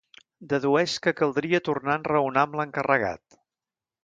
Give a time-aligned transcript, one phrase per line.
[0.53, 3.41] Dedueix que caldria tornar a enraonar amb l'encarregat.